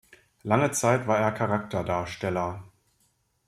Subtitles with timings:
[0.41, 2.63] Lange Zeit war er Charakterdarsteller.